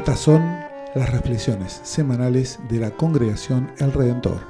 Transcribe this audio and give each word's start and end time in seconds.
Estas 0.00 0.20
son 0.20 0.40
las 0.94 1.10
reflexiones 1.10 1.78
semanales 1.84 2.58
de 2.70 2.78
la 2.80 2.90
congregación 2.90 3.70
El 3.76 3.92
Redentor. 3.92 4.40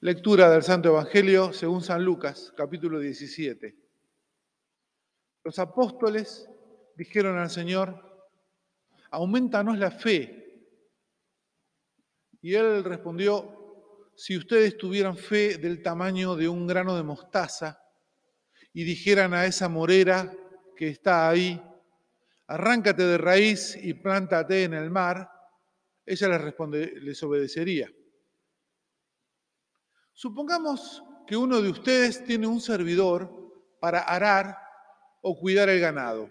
Lectura 0.00 0.50
del 0.50 0.62
Santo 0.62 0.90
Evangelio 0.90 1.54
según 1.54 1.80
San 1.80 2.04
Lucas, 2.04 2.52
capítulo 2.54 3.00
17. 3.00 3.74
Los 5.44 5.58
apóstoles 5.58 6.46
dijeron 6.96 7.38
al 7.38 7.50
Señor, 7.50 8.28
aumentanos 9.10 9.78
la 9.78 9.90
fe. 9.90 10.40
Y 12.40 12.54
él 12.54 12.84
respondió, 12.84 13.64
si 14.16 14.36
ustedes 14.36 14.76
tuvieran 14.76 15.16
fe 15.16 15.58
del 15.58 15.82
tamaño 15.82 16.36
de 16.36 16.48
un 16.48 16.66
grano 16.66 16.96
de 16.96 17.02
mostaza 17.02 17.80
y 18.72 18.84
dijeran 18.84 19.34
a 19.34 19.46
esa 19.46 19.68
morera 19.68 20.32
que 20.76 20.88
está 20.88 21.28
ahí, 21.28 21.60
arráncate 22.46 23.02
de 23.04 23.18
raíz 23.18 23.76
y 23.82 23.94
plántate 23.94 24.64
en 24.64 24.74
el 24.74 24.90
mar, 24.90 25.30
ella 26.06 26.28
les, 26.28 26.40
responde, 26.40 26.92
les 27.00 27.22
obedecería. 27.22 27.90
Supongamos 30.12 31.02
que 31.26 31.36
uno 31.36 31.60
de 31.60 31.70
ustedes 31.70 32.24
tiene 32.24 32.46
un 32.46 32.60
servidor 32.60 33.30
para 33.80 34.00
arar 34.00 34.56
o 35.22 35.36
cuidar 35.38 35.68
el 35.68 35.80
ganado. 35.80 36.30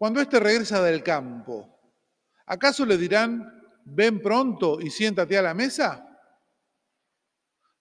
Cuando 0.00 0.22
éste 0.22 0.40
regresa 0.40 0.82
del 0.82 1.02
campo, 1.02 1.78
¿acaso 2.46 2.86
le 2.86 2.96
dirán, 2.96 3.44
ven 3.84 4.22
pronto 4.22 4.80
y 4.80 4.88
siéntate 4.88 5.36
a 5.36 5.42
la 5.42 5.52
mesa? 5.52 6.08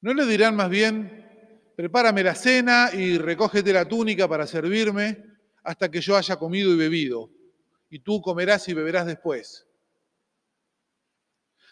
¿No 0.02 0.14
le 0.14 0.26
dirán 0.26 0.54
más 0.54 0.70
bien, 0.70 1.72
prepárame 1.78 2.22
la 2.22 2.36
cena 2.36 2.90
y 2.92 3.18
recógete 3.18 3.72
la 3.72 3.88
túnica 3.88 4.28
para 4.28 4.46
servirme 4.46 5.24
hasta 5.64 5.90
que 5.90 6.02
yo 6.02 6.18
haya 6.18 6.36
comido 6.36 6.74
y 6.74 6.76
bebido, 6.76 7.32
y 7.90 8.00
tú 8.00 8.22
comerás 8.22 8.68
y 8.68 8.74
beberás 8.74 9.06
después? 9.06 9.66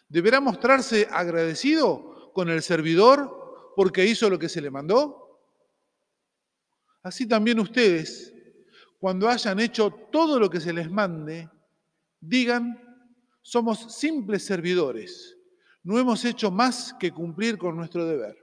¿Deberá 0.08 0.40
mostrarse 0.40 1.10
agradecido 1.12 2.32
con 2.32 2.50
el 2.50 2.62
servidor 2.62 3.74
porque 3.76 4.06
hizo 4.06 4.30
lo 4.30 4.40
que 4.40 4.48
se 4.48 4.62
le 4.62 4.72
mandó? 4.72 5.42
Así 7.04 7.28
también 7.28 7.60
ustedes, 7.60 8.34
cuando 9.00 9.30
hayan 9.30 9.60
hecho 9.60 9.92
todo 9.92 10.40
lo 10.40 10.50
que 10.50 10.60
se 10.60 10.74
les 10.74 10.90
mande, 10.90 11.50
digan, 12.20 12.82
somos 13.42 13.96
simples 13.96 14.46
servidores, 14.46 15.38
no 15.84 15.98
hemos 16.00 16.26
hecho 16.26 16.52
más 16.52 16.94
que 17.00 17.12
cumplir 17.12 17.58
con 17.58 17.76
nuestro 17.76 18.06
deber. 18.06 18.38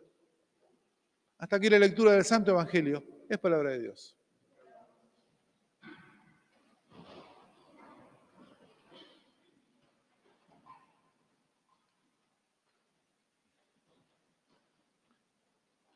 Hasta 1.38 1.56
aquí 1.56 1.69
la 1.69 1.78
lectura 1.78 2.12
del 2.12 2.24
Santo 2.24 2.52
Evangelio, 2.52 3.02
es 3.28 3.38
palabra 3.38 3.70
de 3.70 3.80
Dios. 3.80 4.16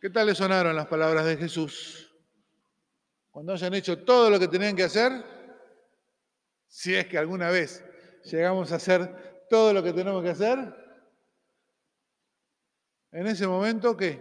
¿Qué 0.00 0.11
tal 0.11 0.28
le 0.28 0.34
sonaron 0.34 0.77
las 0.77 0.87
palabras 0.87 1.25
de 1.27 1.37
Jesús? 1.37 2.08
Cuando 3.39 3.53
hayan 3.53 3.72
hecho 3.75 4.03
todo 4.03 4.31
lo 4.31 4.41
que 4.41 4.48
tenían 4.48 4.75
que 4.75 4.83
hacer, 4.83 5.12
si 6.67 6.92
es 6.92 7.06
que 7.06 7.17
alguna 7.17 7.50
vez 7.50 7.84
llegamos 8.25 8.72
a 8.72 8.75
hacer 8.75 9.47
todo 9.49 9.72
lo 9.72 9.81
que 9.81 9.93
tenemos 9.93 10.25
que 10.25 10.31
hacer, 10.31 10.59
en 13.12 13.27
ese 13.28 13.47
momento, 13.47 13.97
¿qué? 13.97 14.21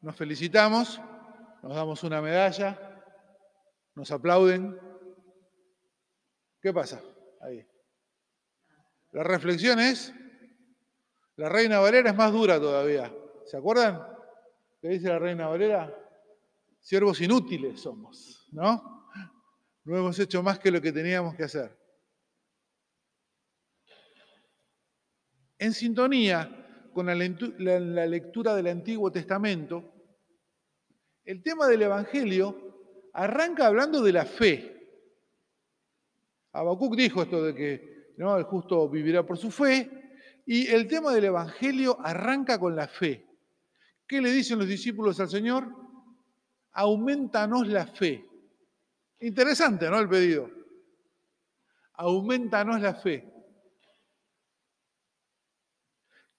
Nos 0.00 0.14
felicitamos, 0.14 1.00
nos 1.60 1.74
damos 1.74 2.04
una 2.04 2.22
medalla, 2.22 3.02
nos 3.96 4.12
aplauden. 4.12 4.78
¿Qué 6.62 6.72
pasa 6.72 7.02
ahí? 7.40 7.66
La 9.10 9.24
reflexión 9.24 9.80
es, 9.80 10.14
la 11.34 11.48
reina 11.48 11.80
Valera 11.80 12.10
es 12.10 12.16
más 12.16 12.30
dura 12.30 12.60
todavía. 12.60 13.12
¿Se 13.44 13.56
acuerdan? 13.56 14.06
¿Qué 14.80 14.86
dice 14.90 15.08
la 15.08 15.18
reina 15.18 15.48
Valera? 15.48 16.02
Siervos 16.84 17.18
inútiles 17.22 17.80
somos, 17.80 18.46
¿no? 18.52 19.08
No 19.84 19.96
hemos 19.96 20.18
hecho 20.18 20.42
más 20.42 20.58
que 20.58 20.70
lo 20.70 20.82
que 20.82 20.92
teníamos 20.92 21.34
que 21.34 21.44
hacer. 21.44 21.74
En 25.58 25.72
sintonía 25.72 26.90
con 26.92 27.06
la 27.06 27.14
lectura 28.06 28.54
del 28.54 28.66
Antiguo 28.66 29.10
Testamento, 29.10 29.94
el 31.24 31.42
tema 31.42 31.66
del 31.68 31.82
Evangelio 31.82 33.08
arranca 33.14 33.66
hablando 33.66 34.02
de 34.02 34.12
la 34.12 34.26
fe. 34.26 34.70
Habacuc 36.52 36.96
dijo 36.96 37.22
esto 37.22 37.42
de 37.42 37.54
que 37.54 38.14
el 38.18 38.42
justo 38.44 38.90
vivirá 38.90 39.24
por 39.24 39.38
su 39.38 39.50
fe, 39.50 39.90
y 40.44 40.66
el 40.66 40.86
tema 40.86 41.12
del 41.12 41.24
Evangelio 41.24 41.98
arranca 41.98 42.60
con 42.60 42.76
la 42.76 42.86
fe. 42.86 43.26
¿Qué 44.06 44.20
le 44.20 44.30
dicen 44.30 44.58
los 44.58 44.68
discípulos 44.68 45.18
al 45.18 45.30
Señor? 45.30 45.83
Aumentanos 46.74 47.68
la 47.68 47.86
fe. 47.86 48.28
Interesante, 49.20 49.88
¿no? 49.88 49.98
El 49.98 50.08
pedido. 50.08 50.50
Aumentanos 51.94 52.80
la 52.80 52.94
fe. 52.94 53.32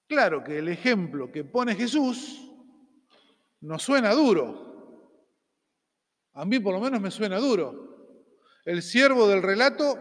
Claro 0.08 0.44
que 0.44 0.60
el 0.60 0.68
ejemplo 0.68 1.32
que 1.32 1.44
pone 1.44 1.74
Jesús 1.74 2.52
nos 3.62 3.82
suena 3.82 4.14
duro. 4.14 5.10
A 6.34 6.46
mí 6.46 6.60
por 6.60 6.74
lo 6.74 6.82
menos 6.82 7.02
me 7.02 7.10
suena 7.10 7.40
duro. 7.40 8.22
El 8.66 8.84
siervo 8.84 9.28
del 9.28 9.42
relato 9.42 9.98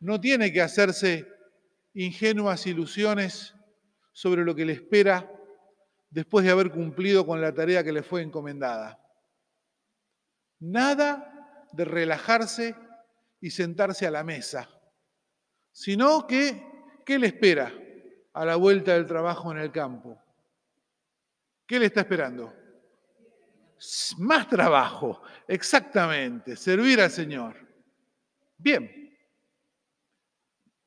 no 0.00 0.20
tiene 0.20 0.52
que 0.52 0.60
hacerse 0.60 1.26
ingenuas 1.94 2.66
ilusiones 2.66 3.54
sobre 4.12 4.44
lo 4.44 4.54
que 4.54 4.64
le 4.64 4.74
espera 4.74 5.39
después 6.10 6.44
de 6.44 6.50
haber 6.50 6.70
cumplido 6.70 7.24
con 7.24 7.40
la 7.40 7.54
tarea 7.54 7.84
que 7.84 7.92
le 7.92 8.02
fue 8.02 8.22
encomendada. 8.22 9.00
Nada 10.58 11.68
de 11.72 11.84
relajarse 11.84 12.74
y 13.40 13.50
sentarse 13.50 14.06
a 14.06 14.10
la 14.10 14.24
mesa, 14.24 14.68
sino 15.72 16.26
que, 16.26 16.62
¿qué 17.06 17.18
le 17.18 17.28
espera 17.28 17.72
a 18.32 18.44
la 18.44 18.56
vuelta 18.56 18.92
del 18.92 19.06
trabajo 19.06 19.50
en 19.52 19.58
el 19.58 19.72
campo? 19.72 20.20
¿Qué 21.66 21.78
le 21.78 21.86
está 21.86 22.00
esperando? 22.00 22.52
Más 24.18 24.48
trabajo, 24.48 25.22
exactamente, 25.48 26.56
servir 26.56 27.00
al 27.00 27.10
Señor. 27.10 27.56
Bien, 28.58 29.16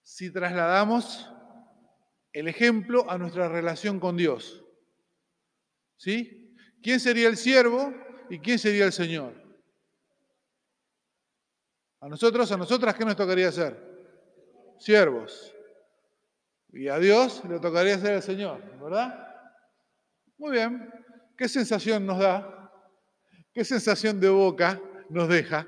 si 0.04 0.32
trasladamos 0.32 1.32
el 2.34 2.48
ejemplo 2.48 3.10
a 3.10 3.18
nuestra 3.18 3.48
relación 3.48 4.00
con 4.00 4.18
Dios, 4.18 4.63
¿Sí? 6.04 6.54
¿Quién 6.82 7.00
sería 7.00 7.30
el 7.30 7.38
siervo 7.38 7.94
y 8.30 8.38
quién 8.38 8.60
sería 8.60 8.84
el 8.84 8.92
Señor? 8.92 9.34
A 12.02 12.10
nosotros, 12.10 12.52
a 12.52 12.58
nosotras, 12.58 12.94
¿qué 12.94 13.06
nos 13.06 13.16
tocaría 13.16 13.48
hacer? 13.48 13.80
Siervos. 14.78 15.56
Y 16.74 16.90
a 16.90 17.00
Dios 17.00 17.42
le 17.48 17.58
tocaría 17.58 17.98
ser 17.98 18.16
el 18.16 18.22
Señor, 18.22 18.62
¿verdad? 18.82 19.34
Muy 20.38 20.52
bien. 20.52 20.92
¿Qué 21.38 21.48
sensación 21.48 22.06
nos 22.06 22.20
da? 22.20 22.70
¿Qué 23.54 23.64
sensación 23.64 24.20
de 24.20 24.28
boca 24.28 24.82
nos 25.10 25.30
deja? 25.30 25.66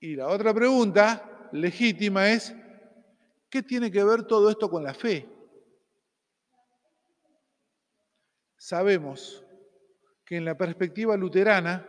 Y 0.00 0.16
la 0.16 0.28
otra 0.28 0.52
pregunta 0.52 1.48
legítima 1.50 2.28
es, 2.28 2.54
¿Qué 3.54 3.62
tiene 3.62 3.88
que 3.88 4.02
ver 4.02 4.24
todo 4.24 4.50
esto 4.50 4.68
con 4.68 4.82
la 4.82 4.92
fe? 4.92 5.28
Sabemos 8.56 9.44
que 10.24 10.38
en 10.38 10.44
la 10.44 10.58
perspectiva 10.58 11.16
luterana 11.16 11.86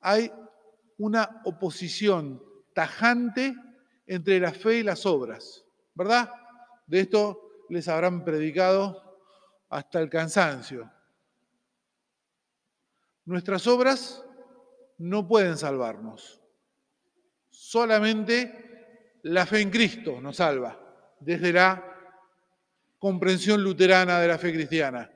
hay 0.00 0.32
una 0.96 1.42
oposición 1.44 2.42
tajante 2.72 3.54
entre 4.06 4.40
la 4.40 4.52
fe 4.52 4.78
y 4.78 4.82
las 4.84 5.04
obras, 5.04 5.66
¿verdad? 5.92 6.32
De 6.86 7.00
esto 7.00 7.66
les 7.68 7.86
habrán 7.86 8.24
predicado 8.24 9.20
hasta 9.68 10.00
el 10.00 10.08
cansancio. 10.08 10.90
Nuestras 13.26 13.66
obras 13.66 14.24
no 14.96 15.28
pueden 15.28 15.58
salvarnos. 15.58 16.40
Solamente 17.50 18.67
la 19.22 19.46
fe 19.46 19.60
en 19.60 19.70
Cristo 19.70 20.20
nos 20.20 20.36
salva, 20.36 20.78
desde 21.20 21.52
la 21.52 21.84
comprensión 22.98 23.62
luterana 23.62 24.20
de 24.20 24.28
la 24.28 24.38
fe 24.38 24.52
cristiana. 24.52 25.10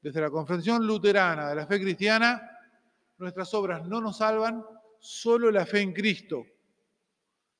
desde 0.00 0.20
la 0.20 0.30
confesión 0.30 0.86
luterana 0.86 1.48
de 1.48 1.56
la 1.56 1.66
fe 1.66 1.80
cristiana, 1.80 2.40
nuestras 3.18 3.52
obras 3.54 3.84
no 3.86 4.00
nos 4.00 4.18
salvan, 4.18 4.64
solo 5.00 5.50
la 5.50 5.66
fe 5.66 5.80
en 5.80 5.92
Cristo. 5.92 6.46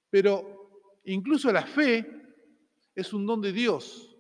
Pero 0.09 0.71
incluso 1.05 1.53
la 1.53 1.67
fe 1.67 2.07
es 2.95 3.13
un 3.13 3.27
don 3.27 3.41
de 3.41 3.53
Dios, 3.53 4.17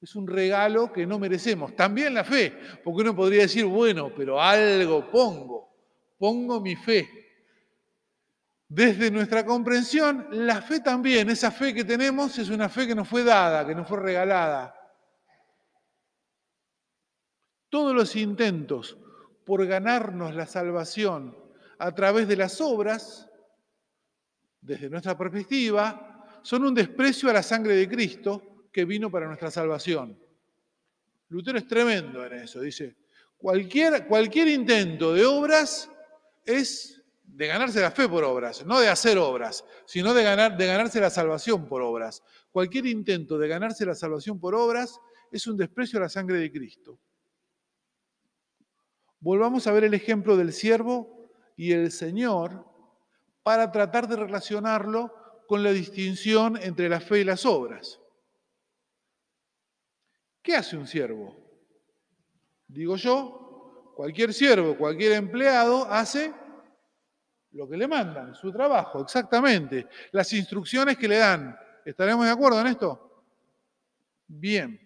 es 0.00 0.14
un 0.14 0.28
regalo 0.28 0.92
que 0.92 1.04
no 1.04 1.18
merecemos. 1.18 1.74
También 1.74 2.14
la 2.14 2.24
fe, 2.24 2.56
porque 2.84 3.02
uno 3.02 3.14
podría 3.14 3.42
decir, 3.42 3.64
bueno, 3.64 4.12
pero 4.16 4.40
algo 4.40 5.10
pongo, 5.10 5.68
pongo 6.16 6.60
mi 6.60 6.76
fe. 6.76 7.27
Desde 8.68 9.10
nuestra 9.10 9.46
comprensión, 9.46 10.28
la 10.30 10.60
fe 10.60 10.80
también, 10.80 11.30
esa 11.30 11.50
fe 11.50 11.72
que 11.72 11.84
tenemos 11.84 12.38
es 12.38 12.50
una 12.50 12.68
fe 12.68 12.86
que 12.86 12.94
nos 12.94 13.08
fue 13.08 13.24
dada, 13.24 13.66
que 13.66 13.74
nos 13.74 13.88
fue 13.88 13.98
regalada. 13.98 14.74
Todos 17.70 17.94
los 17.94 18.14
intentos 18.14 18.98
por 19.46 19.66
ganarnos 19.66 20.34
la 20.34 20.46
salvación 20.46 21.34
a 21.78 21.94
través 21.94 22.28
de 22.28 22.36
las 22.36 22.60
obras, 22.60 23.30
desde 24.60 24.90
nuestra 24.90 25.16
perspectiva, 25.16 26.40
son 26.42 26.64
un 26.64 26.74
desprecio 26.74 27.30
a 27.30 27.32
la 27.32 27.42
sangre 27.42 27.74
de 27.74 27.88
Cristo 27.88 28.66
que 28.70 28.84
vino 28.84 29.10
para 29.10 29.26
nuestra 29.26 29.50
salvación. 29.50 30.18
Lutero 31.28 31.58
es 31.58 31.66
tremendo 31.66 32.24
en 32.26 32.34
eso, 32.34 32.60
dice, 32.60 32.96
cualquier, 33.38 34.06
cualquier 34.06 34.48
intento 34.48 35.14
de 35.14 35.24
obras 35.24 35.90
es 36.44 36.97
de 37.38 37.46
ganarse 37.46 37.80
la 37.80 37.92
fe 37.92 38.08
por 38.08 38.24
obras, 38.24 38.66
no 38.66 38.80
de 38.80 38.88
hacer 38.88 39.16
obras, 39.16 39.64
sino 39.86 40.12
de, 40.12 40.24
ganar, 40.24 40.56
de 40.56 40.66
ganarse 40.66 41.00
la 41.00 41.08
salvación 41.08 41.68
por 41.68 41.82
obras. 41.82 42.20
Cualquier 42.50 42.86
intento 42.86 43.38
de 43.38 43.46
ganarse 43.46 43.86
la 43.86 43.94
salvación 43.94 44.40
por 44.40 44.56
obras 44.56 44.98
es 45.30 45.46
un 45.46 45.56
desprecio 45.56 46.00
a 46.00 46.02
la 46.02 46.08
sangre 46.08 46.38
de 46.38 46.50
Cristo. 46.50 46.98
Volvamos 49.20 49.68
a 49.68 49.72
ver 49.72 49.84
el 49.84 49.94
ejemplo 49.94 50.36
del 50.36 50.52
siervo 50.52 51.30
y 51.54 51.70
el 51.70 51.92
Señor 51.92 52.66
para 53.44 53.70
tratar 53.70 54.08
de 54.08 54.16
relacionarlo 54.16 55.14
con 55.46 55.62
la 55.62 55.70
distinción 55.70 56.58
entre 56.60 56.88
la 56.88 56.98
fe 56.98 57.20
y 57.20 57.24
las 57.24 57.46
obras. 57.46 58.00
¿Qué 60.42 60.56
hace 60.56 60.76
un 60.76 60.88
siervo? 60.88 61.36
Digo 62.66 62.96
yo, 62.96 63.92
cualquier 63.94 64.34
siervo, 64.34 64.76
cualquier 64.76 65.12
empleado 65.12 65.84
hace 65.84 66.34
lo 67.58 67.68
que 67.68 67.76
le 67.76 67.86
mandan, 67.86 68.34
su 68.34 68.52
trabajo, 68.52 69.02
exactamente, 69.02 69.86
las 70.12 70.32
instrucciones 70.32 70.96
que 70.96 71.08
le 71.08 71.18
dan. 71.18 71.58
¿Estaremos 71.84 72.24
de 72.24 72.32
acuerdo 72.32 72.60
en 72.60 72.68
esto? 72.68 73.24
Bien. 74.26 74.80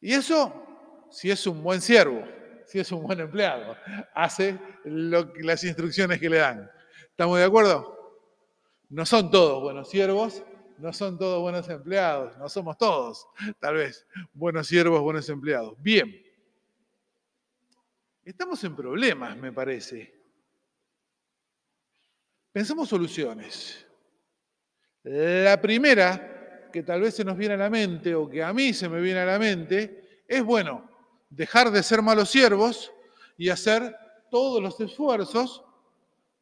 Y 0.00 0.12
eso 0.12 1.06
si 1.10 1.30
es 1.30 1.46
un 1.46 1.62
buen 1.62 1.80
siervo 1.80 2.24
si 2.66 2.78
es 2.78 2.90
un 2.92 3.02
buen 3.02 3.20
empleado, 3.20 3.76
hace 4.14 4.58
las 4.84 5.64
instrucciones 5.64 6.18
que 6.18 6.30
le 6.30 6.38
dan. 6.38 6.70
¿Estamos 7.10 7.38
de 7.38 7.44
acuerdo? 7.44 8.18
No 8.88 9.04
son 9.06 9.30
todos 9.30 9.62
buenos 9.62 9.88
siervos, 9.88 10.42
no 10.78 10.92
son 10.92 11.18
todos 11.18 11.40
buenos 11.40 11.68
empleados, 11.68 12.36
no 12.38 12.48
somos 12.48 12.76
todos, 12.76 13.26
tal 13.60 13.74
vez, 13.74 14.06
buenos 14.32 14.66
siervos, 14.66 15.00
buenos 15.00 15.28
empleados. 15.28 15.74
Bien. 15.78 16.20
Estamos 18.24 18.64
en 18.64 18.74
problemas, 18.74 19.36
me 19.36 19.52
parece. 19.52 20.23
Pensamos 22.54 22.88
soluciones. 22.88 23.84
La 25.02 25.60
primera, 25.60 26.70
que 26.72 26.84
tal 26.84 27.00
vez 27.00 27.14
se 27.14 27.24
nos 27.24 27.36
viene 27.36 27.54
a 27.54 27.56
la 27.56 27.68
mente, 27.68 28.14
o 28.14 28.30
que 28.30 28.44
a 28.44 28.52
mí 28.52 28.72
se 28.72 28.88
me 28.88 29.00
viene 29.00 29.18
a 29.18 29.24
la 29.24 29.40
mente, 29.40 30.22
es, 30.28 30.40
bueno, 30.44 30.88
dejar 31.28 31.72
de 31.72 31.82
ser 31.82 32.00
malos 32.00 32.30
siervos 32.30 32.92
y 33.36 33.48
hacer 33.48 33.96
todos 34.30 34.62
los 34.62 34.78
esfuerzos 34.78 35.64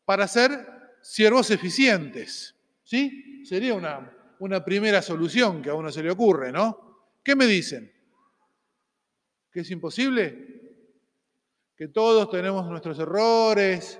para 0.05 0.29
ser 0.29 0.67
siervos 1.01 1.51
eficientes. 1.51 2.57
¿Sí? 2.85 3.43
Sería 3.47 3.73
una, 3.73 4.15
una 4.41 4.63
primera 4.63 5.01
solución 5.01 5.63
que 5.63 5.71
a 5.71 5.75
uno 5.75 5.91
se 5.91 6.03
le 6.03 6.11
ocurre, 6.11 6.53
¿no? 6.53 7.09
¿Qué 7.25 7.35
me 7.35 7.47
dicen? 7.47 7.91
¿Que 9.51 9.61
es 9.61 9.71
imposible? 9.71 10.77
¿Que 11.75 11.89
todos 11.89 12.29
tenemos 12.29 12.67
nuestros 12.67 12.99
errores 12.99 13.99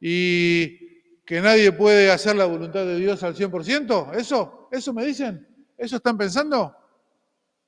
y 0.00 0.85
que 1.26 1.40
nadie 1.40 1.72
puede 1.72 2.10
hacer 2.10 2.36
la 2.36 2.46
voluntad 2.46 2.86
de 2.86 2.96
Dios 2.96 3.22
al 3.24 3.34
100%? 3.34 4.14
¿Eso? 4.14 4.68
¿Eso 4.70 4.94
me 4.94 5.04
dicen? 5.04 5.46
¿Eso 5.76 5.96
están 5.96 6.16
pensando? 6.16 6.74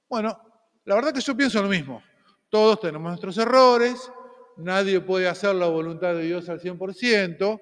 Bueno, 0.09 0.41
la 0.85 0.95
verdad 0.95 1.13
que 1.13 1.21
yo 1.21 1.37
pienso 1.37 1.61
lo 1.61 1.69
mismo. 1.69 2.03
Todos 2.49 2.81
tenemos 2.81 3.11
nuestros 3.11 3.37
errores, 3.37 4.11
nadie 4.57 5.01
puede 5.01 5.29
hacer 5.29 5.55
la 5.55 5.67
voluntad 5.67 6.15
de 6.15 6.23
Dios 6.23 6.49
al 6.49 6.61
100%, 6.61 7.61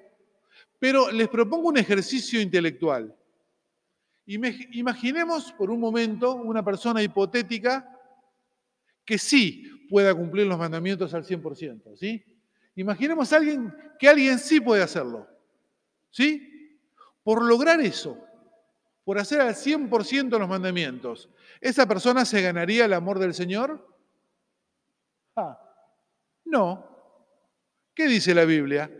pero 0.79 1.11
les 1.11 1.27
propongo 1.27 1.69
un 1.69 1.77
ejercicio 1.77 2.39
intelectual. 2.39 3.13
Imaginemos 4.27 5.51
por 5.53 5.71
un 5.71 5.79
momento 5.79 6.35
una 6.35 6.63
persona 6.63 7.01
hipotética 7.01 7.89
que 9.03 9.17
sí 9.17 9.87
pueda 9.89 10.13
cumplir 10.13 10.45
los 10.45 10.59
mandamientos 10.59 11.13
al 11.13 11.25
100%, 11.25 11.97
¿sí? 11.97 12.23
Imaginemos 12.75 13.31
a 13.33 13.37
alguien 13.37 13.73
que 13.97 14.07
alguien 14.07 14.37
sí 14.37 14.59
puede 14.59 14.83
hacerlo, 14.83 15.27
¿sí? 16.11 16.79
Por 17.23 17.43
lograr 17.43 17.79
eso, 17.81 18.23
por 19.03 19.19
hacer 19.19 19.41
al 19.41 19.55
100% 19.55 20.37
los 20.37 20.49
mandamientos, 20.49 21.29
¿esa 21.61 21.87
persona 21.87 22.25
se 22.25 22.41
ganaría 22.41 22.85
el 22.85 22.93
amor 22.93 23.19
del 23.19 23.33
Señor? 23.33 23.87
Ah, 25.35 25.59
no. 26.45 26.87
¿Qué 27.93 28.07
dice 28.07 28.33
la 28.33 28.45
Biblia? 28.45 28.91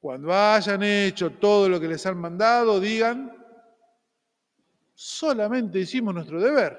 Cuando 0.00 0.32
hayan 0.32 0.82
hecho 0.82 1.30
todo 1.32 1.68
lo 1.68 1.78
que 1.78 1.88
les 1.88 2.04
han 2.06 2.16
mandado, 2.16 2.80
digan, 2.80 3.36
solamente 4.94 5.78
hicimos 5.78 6.14
nuestro 6.14 6.40
deber, 6.40 6.78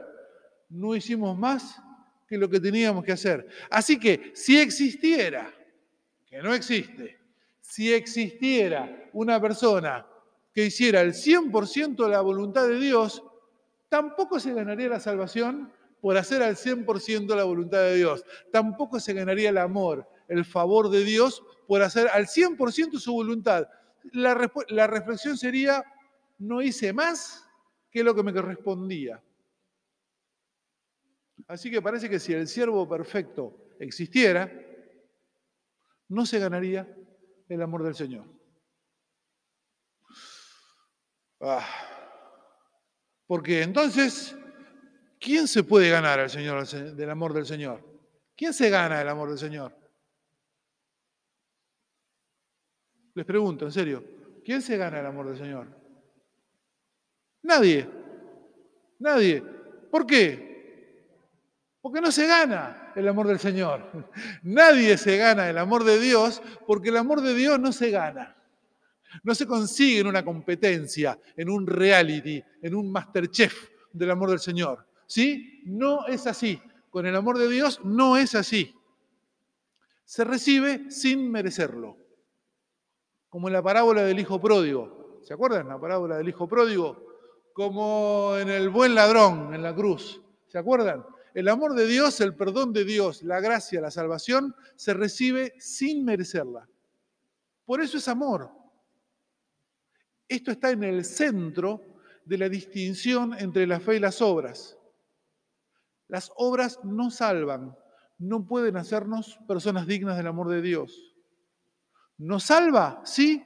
no 0.70 0.96
hicimos 0.96 1.38
más 1.38 1.80
que 2.28 2.38
lo 2.38 2.50
que 2.50 2.60
teníamos 2.60 3.04
que 3.04 3.12
hacer. 3.12 3.48
Así 3.70 4.00
que 4.00 4.32
si 4.34 4.60
existiera, 4.60 5.54
que 6.26 6.42
no 6.42 6.54
existe, 6.54 7.21
si 7.72 7.94
existiera 7.94 9.10
una 9.14 9.40
persona 9.40 10.06
que 10.54 10.66
hiciera 10.66 11.00
el 11.00 11.14
100% 11.14 12.04
de 12.04 12.10
la 12.10 12.20
voluntad 12.20 12.68
de 12.68 12.78
Dios, 12.78 13.24
tampoco 13.88 14.42
se 14.42 14.54
ganaría 14.54 14.90
la 14.90 15.00
salvación 15.00 15.72
por 16.02 16.18
hacer 16.18 16.44
al 16.44 16.58
100% 16.58 17.34
la 17.34 17.46
voluntad 17.46 17.78
de 17.78 17.96
Dios. 17.96 18.26
Tampoco 18.52 19.00
se 19.00 19.14
ganaría 19.14 19.52
el 19.52 19.58
amor, 19.58 20.06
el 20.28 20.44
favor 20.44 20.90
de 20.90 21.06
Dios 21.06 21.46
por 21.66 21.82
hacer 21.82 22.10
al 22.10 22.28
100% 22.28 23.00
su 23.00 23.14
voluntad. 23.14 23.70
La, 24.12 24.52
la 24.68 24.88
reflexión 24.88 25.38
sería, 25.38 25.82
no 26.40 26.62
hice 26.62 26.92
más 26.92 27.48
que 27.90 28.04
lo 28.04 28.14
que 28.14 28.24
me 28.24 28.34
correspondía. 28.34 29.24
Así 31.48 31.72
que 31.72 31.82
parece 31.82 32.10
que 32.10 32.20
si 32.20 32.34
el 32.34 32.50
siervo 32.50 32.86
perfecto 32.90 33.56
existiera, 33.80 34.52
no 36.10 36.26
se 36.26 36.38
ganaría 36.38 36.98
el 37.54 37.62
amor 37.62 37.84
del 37.84 37.96
Señor. 37.96 38.26
Ah. 41.40 41.66
Porque 43.28 43.62
entonces 43.64 44.36
¿Quién 45.22 45.48
se 45.48 45.64
puede 45.64 45.88
ganar 45.92 46.20
al 46.20 46.32
Señor, 46.32 46.68
del 46.68 47.10
amor 47.12 47.32
del 47.32 47.46
Señor? 47.46 47.80
¿Quién 48.36 48.56
se 48.56 48.72
gana 48.72 49.00
el 49.00 49.08
amor 49.08 49.30
del 49.30 49.38
Señor? 49.38 49.72
Les 53.14 53.24
pregunto, 53.24 53.66
en 53.66 53.72
serio, 53.72 54.04
¿quién 54.44 54.64
se 54.64 54.78
gana 54.78 55.00
el 55.00 55.06
amor 55.06 55.28
del 55.28 55.38
Señor? 55.38 55.68
Nadie. 57.44 57.88
Nadie. 58.98 59.44
¿Por 59.92 60.08
qué? 60.08 61.06
Porque 61.80 62.02
no 62.02 62.12
se 62.12 62.26
gana 62.26 62.81
el 62.96 63.08
amor 63.08 63.28
del 63.28 63.40
Señor. 63.40 63.82
Nadie 64.44 64.98
se 64.98 65.18
gana 65.18 65.50
el 65.50 65.58
amor 65.58 65.84
de 65.84 66.00
Dios 66.00 66.42
porque 66.66 66.90
el 66.90 66.98
amor 66.98 67.22
de 67.22 67.34
Dios 67.34 67.60
no 67.60 67.72
se 67.72 67.92
gana. 67.92 68.36
No 69.24 69.36
se 69.36 69.46
consigue 69.46 70.00
en 70.00 70.08
una 70.08 70.24
competencia, 70.24 71.20
en 71.36 71.50
un 71.50 71.68
reality, 71.68 72.42
en 72.62 72.76
un 72.76 72.92
masterchef 72.92 73.54
del 73.92 74.12
amor 74.12 74.30
del 74.30 74.40
Señor. 74.40 74.86
¿Sí? 75.06 75.62
No 75.66 76.08
es 76.08 76.28
así. 76.28 76.62
Con 76.90 77.06
el 77.06 77.16
amor 77.16 77.38
de 77.38 77.50
Dios 77.50 77.82
no 77.84 78.18
es 78.18 78.36
así. 78.36 78.76
Se 80.06 80.24
recibe 80.24 80.92
sin 80.92 81.32
merecerlo. 81.32 81.98
Como 83.30 83.48
en 83.48 83.54
la 83.54 83.62
parábola 83.62 84.04
del 84.04 84.20
hijo 84.20 84.40
pródigo. 84.42 85.20
¿Se 85.24 85.34
acuerdan 85.34 85.68
la 85.68 85.80
parábola 85.80 86.18
del 86.18 86.30
hijo 86.30 86.48
pródigo? 86.48 87.06
Como 87.54 88.36
en 88.38 88.50
el 88.50 88.70
buen 88.70 88.96
ladrón 88.96 89.54
en 89.54 89.62
la 89.62 89.76
cruz. 89.76 90.22
¿Se 90.48 90.58
acuerdan? 90.58 91.06
El 91.34 91.48
amor 91.48 91.76
de 91.76 91.88
Dios, 91.88 92.20
el 92.22 92.36
perdón 92.36 92.74
de 92.74 92.84
Dios, 92.84 93.24
la 93.24 93.40
gracia, 93.40 93.82
la 93.82 93.92
salvación, 93.92 94.56
se 94.76 94.94
recibe 94.94 95.54
sin 95.60 96.04
merecerla. 96.04 96.68
Por 97.66 97.82
eso 97.82 97.98
es 97.98 98.08
amor. 98.08 98.52
Esto 100.28 100.52
está 100.52 100.72
en 100.72 100.84
el 100.84 101.06
centro 101.06 101.82
de 102.26 102.38
la 102.38 102.50
distinción 102.50 103.34
entre 103.38 103.66
la 103.68 103.80
fe 103.80 103.96
y 103.96 104.00
las 104.00 104.22
obras. 104.22 104.78
Las 106.08 106.32
obras 106.36 106.80
no 106.84 107.10
salvan, 107.10 107.76
no 108.18 108.46
pueden 108.46 108.78
hacernos 108.78 109.40
personas 109.48 109.88
dignas 109.88 110.18
del 110.18 110.28
amor 110.28 110.50
de 110.50 110.62
Dios. 110.62 111.16
¿Nos 112.18 112.44
salva? 112.44 113.02
Sí, 113.06 113.44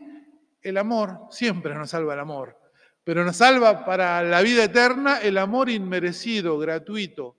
el 0.62 0.78
amor, 0.78 1.28
siempre 1.30 1.76
nos 1.76 1.92
salva 1.92 2.16
el 2.16 2.20
amor, 2.20 2.58
pero 3.04 3.24
nos 3.24 3.38
salva 3.38 3.86
para 3.86 4.24
la 4.24 4.42
vida 4.42 4.64
eterna 4.64 5.20
el 5.20 5.38
amor 5.38 5.70
inmerecido, 5.70 6.58
gratuito. 6.58 7.38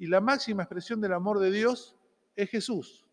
Y 0.00 0.06
la 0.06 0.22
máxima 0.22 0.62
expresión 0.62 0.98
del 0.98 1.12
amor 1.12 1.38
de 1.38 1.50
Dios 1.50 1.94
es 2.34 2.48
Jesús. 2.48 3.04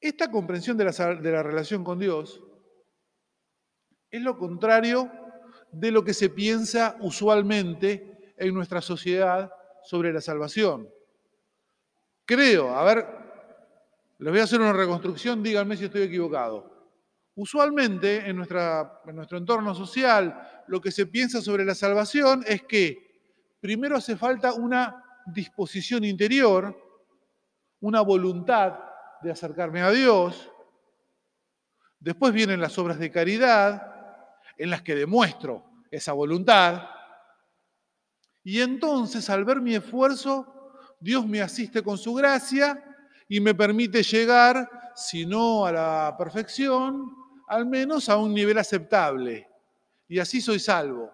Esta 0.00 0.30
comprensión 0.30 0.78
de 0.78 0.84
la, 0.84 1.42
relación 1.42 1.84
con 1.84 1.98
Dios 1.98 2.42
es 4.10 4.22
lo 4.22 4.38
contrario 4.38 5.12
de 5.70 5.90
lo 5.92 6.02
que 6.02 6.14
se 6.14 6.30
piensa 6.30 6.96
usualmente 7.00 8.32
en 8.38 8.54
nuestra 8.54 8.80
sociedad 8.80 9.52
sobre 9.82 10.10
la 10.10 10.22
salvación. 10.22 10.88
Creo, 12.24 12.74
a 12.74 12.82
ver, 12.82 13.06
les 14.20 14.32
voy 14.32 14.40
a 14.40 14.44
hacer 14.44 14.58
una 14.58 14.72
reconstrucción, 14.72 15.42
díganme 15.42 15.76
si 15.76 15.84
estoy 15.84 16.02
equivocado. 16.02 16.88
Usualmente 17.34 18.26
en 18.26 18.36
nuestro 18.36 19.36
entorno 19.36 19.74
social 19.74 20.64
lo 20.66 20.80
que 20.80 20.90
se 20.90 21.04
piensa 21.04 21.42
sobre 21.42 21.66
la 21.66 21.74
salvación 21.74 22.42
es 22.46 22.62
que 22.62 23.09
primero 23.60 23.96
hace 23.96 24.16
falta 24.16 24.54
una 24.54 25.04
disposición 25.26 26.04
interior, 26.04 26.76
una 27.80 28.00
voluntad 28.00 28.78
de 29.22 29.30
acercarme 29.30 29.82
a 29.82 29.90
Dios, 29.90 30.50
después 31.98 32.32
vienen 32.32 32.60
las 32.60 32.78
obras 32.78 32.98
de 32.98 33.10
caridad, 33.10 33.90
en 34.56 34.68
las 34.68 34.82
que 34.82 34.94
demuestro 34.94 35.64
esa 35.90 36.12
voluntad. 36.12 36.82
Y 38.42 38.60
entonces, 38.60 39.28
al 39.30 39.44
ver 39.44 39.60
mi 39.60 39.74
esfuerzo, 39.74 40.72
Dios 41.00 41.26
me 41.26 41.40
asiste 41.40 41.82
con 41.82 41.96
su 41.96 42.12
gracia 42.12 42.84
y 43.26 43.40
me 43.40 43.54
permite 43.54 44.02
llegar, 44.02 44.68
si 44.94 45.24
no 45.24 45.64
a 45.64 45.72
la 45.72 46.14
perfección, 46.18 47.10
al 47.48 47.64
menos 47.64 48.10
a 48.10 48.18
un 48.18 48.34
nivel 48.34 48.58
aceptable. 48.58 49.48
Y 50.08 50.18
así 50.18 50.42
soy 50.42 50.58
salvo. 50.58 51.10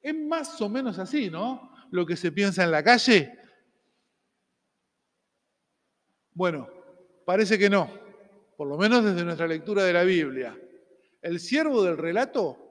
Es 0.00 0.14
más 0.14 0.58
o 0.62 0.68
menos 0.70 0.98
así, 0.98 1.28
¿no? 1.28 1.69
Lo 1.90 2.06
que 2.06 2.16
se 2.16 2.32
piensa 2.32 2.64
en 2.64 2.70
la 2.70 2.82
calle. 2.82 3.36
Bueno, 6.32 6.68
parece 7.24 7.58
que 7.58 7.68
no, 7.68 7.90
por 8.56 8.68
lo 8.68 8.78
menos 8.78 9.04
desde 9.04 9.24
nuestra 9.24 9.46
lectura 9.46 9.84
de 9.84 9.92
la 9.92 10.04
Biblia. 10.04 10.56
El 11.20 11.40
siervo 11.40 11.82
del 11.82 11.98
relato 11.98 12.70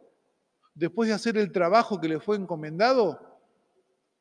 después 0.79 1.09
de 1.09 1.15
hacer 1.15 1.37
el 1.37 1.51
trabajo 1.51 1.99
que 1.99 2.07
le 2.07 2.21
fue 2.21 2.37
encomendado, 2.37 3.19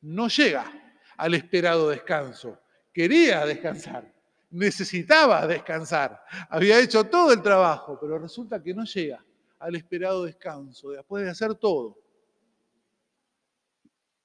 no 0.01 0.27
llega 0.27 0.69
al 1.15 1.33
esperado 1.33 1.89
descanso. 1.89 2.59
Quería 2.93 3.45
descansar, 3.45 4.13
necesitaba 4.49 5.47
descansar, 5.47 6.21
había 6.49 6.79
hecho 6.79 7.05
todo 7.05 7.31
el 7.31 7.41
trabajo, 7.41 7.97
pero 7.99 8.19
resulta 8.19 8.61
que 8.61 8.73
no 8.73 8.83
llega 8.83 9.23
al 9.57 9.75
esperado 9.75 10.25
descanso 10.25 10.89
después 10.89 11.23
de 11.23 11.29
hacer 11.29 11.55
todo. 11.55 11.97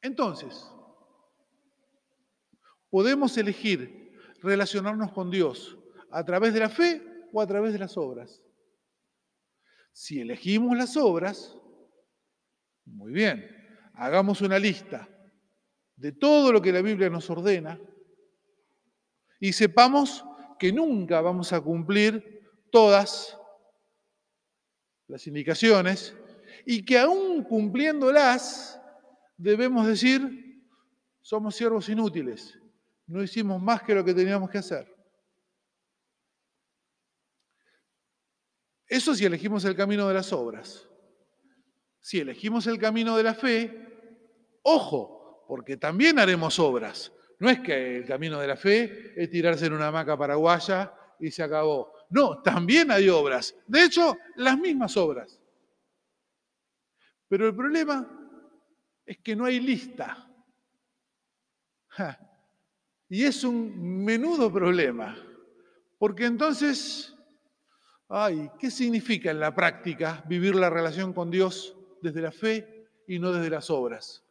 Entonces, 0.04 0.70
podemos 2.90 3.38
elegir 3.38 4.12
relacionarnos 4.42 5.10
con 5.12 5.30
Dios 5.30 5.78
a 6.10 6.22
través 6.22 6.52
de 6.52 6.60
la 6.60 6.68
fe 6.68 7.02
o 7.32 7.40
a 7.40 7.46
través 7.46 7.72
de 7.72 7.78
las 7.78 7.96
obras. 7.96 8.42
Si 9.92 10.20
elegimos 10.20 10.76
las 10.76 10.98
obras, 10.98 11.56
muy 12.84 13.12
bien, 13.12 13.50
hagamos 13.94 14.42
una 14.42 14.58
lista 14.58 15.08
de 15.96 16.12
todo 16.12 16.52
lo 16.52 16.60
que 16.60 16.72
la 16.72 16.82
Biblia 16.82 17.08
nos 17.08 17.30
ordena 17.30 17.80
y 19.40 19.54
sepamos 19.54 20.22
que 20.58 20.70
nunca 20.70 21.22
vamos 21.22 21.50
a 21.54 21.62
cumplir 21.62 22.42
todas 22.70 23.38
las 25.06 25.26
indicaciones 25.26 26.14
y 26.66 26.84
que 26.84 26.98
aún 26.98 27.42
cumpliéndolas 27.44 28.73
debemos 29.36 29.86
decir, 29.86 30.62
somos 31.20 31.54
siervos 31.54 31.88
inútiles, 31.88 32.58
no 33.06 33.22
hicimos 33.22 33.60
más 33.60 33.82
que 33.82 33.94
lo 33.94 34.04
que 34.04 34.14
teníamos 34.14 34.50
que 34.50 34.58
hacer. 34.58 34.92
Eso 38.86 39.14
si 39.14 39.24
elegimos 39.24 39.64
el 39.64 39.74
camino 39.74 40.06
de 40.08 40.14
las 40.14 40.32
obras 40.32 40.88
si 42.04 42.20
elegimos 42.20 42.66
el 42.66 42.78
camino 42.78 43.16
de 43.16 43.22
la 43.22 43.32
fe, 43.32 43.88
ojo, 44.60 45.42
porque 45.48 45.78
también 45.78 46.18
haremos 46.18 46.58
obras. 46.58 47.10
No 47.38 47.48
es 47.48 47.60
que 47.60 47.96
el 47.96 48.04
camino 48.04 48.38
de 48.38 48.46
la 48.46 48.58
fe 48.58 49.14
es 49.16 49.30
tirarse 49.30 49.64
en 49.64 49.72
una 49.72 49.86
hamaca 49.86 50.14
paraguaya 50.14 50.92
y 51.18 51.30
se 51.30 51.42
acabó. 51.42 51.94
No, 52.10 52.42
también 52.42 52.90
hay 52.90 53.08
obras. 53.08 53.56
De 53.66 53.84
hecho, 53.84 54.18
las 54.36 54.58
mismas 54.58 54.98
obras. 54.98 55.40
Pero 57.26 57.46
el 57.46 57.56
problema 57.56 58.23
es 59.06 59.18
que 59.18 59.36
no 59.36 59.44
hay 59.44 59.60
lista. 59.60 60.28
Y 63.08 63.24
es 63.24 63.44
un 63.44 64.04
menudo 64.04 64.52
problema. 64.52 65.16
Porque 65.98 66.26
entonces, 66.26 67.14
ay, 68.08 68.50
¿qué 68.58 68.70
significa 68.70 69.30
en 69.30 69.40
la 69.40 69.54
práctica 69.54 70.24
vivir 70.26 70.54
la 70.54 70.70
relación 70.70 71.12
con 71.12 71.30
Dios 71.30 71.76
desde 72.04 72.20
la 72.20 72.30
fe 72.30 72.74
y 73.06 73.18
no 73.18 73.32
desde 73.32 73.50
las 73.50 73.70
obras. 73.70 74.22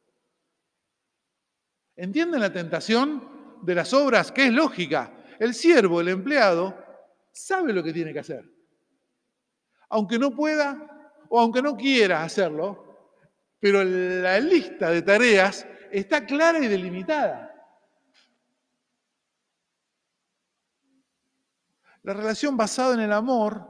¿Entienden 1.96 2.40
la 2.40 2.54
tentación 2.54 3.60
de 3.64 3.76
las 3.76 3.94
obras? 3.94 4.32
Que 4.32 4.46
es 4.46 4.54
lógica. 4.54 5.12
El 5.40 5.54
siervo, 5.54 6.00
el 6.00 6.10
empleado, 6.10 6.78
sabe 7.32 7.74
lo 7.74 7.84
que 7.84 7.92
tiene 7.92 8.14
que 8.14 8.20
hacer. 8.20 8.50
Aunque 9.90 10.18
no 10.18 10.32
pueda 10.32 11.10
o 11.30 11.40
aunque 11.40 11.62
no 11.62 11.76
quiera 11.76 12.24
hacerlo, 12.24 12.83
pero 13.64 13.82
la 13.82 14.42
lista 14.42 14.90
de 14.90 15.02
tareas 15.04 15.66
está 15.90 16.26
clara 16.26 16.60
y 16.60 16.68
delimitada. 16.68 17.50
La 22.02 22.14
relación 22.14 22.58
basada 22.58 22.96
en 22.96 23.00
el 23.00 23.14
amor 23.14 23.66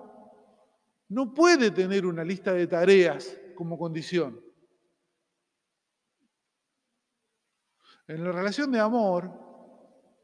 no 1.10 1.32
puede 1.32 1.70
tener 1.70 2.08
una 2.08 2.24
lista 2.24 2.54
de 2.54 2.66
tareas 2.66 3.40
como 3.54 3.78
condición. 3.78 4.44
En 8.08 8.24
la 8.24 8.32
relación 8.32 8.72
de 8.72 8.80
amor, 8.80 9.30